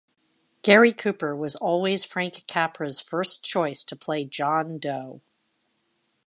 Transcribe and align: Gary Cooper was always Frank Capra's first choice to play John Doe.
Gary 0.63 0.93
Cooper 0.93 1.35
was 1.35 1.55
always 1.55 2.03
Frank 2.05 2.47
Capra's 2.47 2.99
first 2.99 3.45
choice 3.45 3.83
to 3.83 3.95
play 3.95 4.25
John 4.25 4.79
Doe. 4.79 5.21